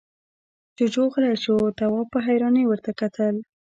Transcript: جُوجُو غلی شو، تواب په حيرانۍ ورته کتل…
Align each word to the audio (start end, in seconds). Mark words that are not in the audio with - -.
جُوجُو 0.77 1.03
غلی 1.13 1.35
شو، 1.43 1.55
تواب 1.77 2.07
په 2.13 2.19
حيرانۍ 2.25 2.63
ورته 2.67 2.91
کتل… 2.99 3.35